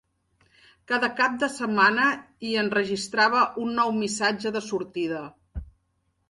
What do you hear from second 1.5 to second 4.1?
setmana hi enregistrava un nou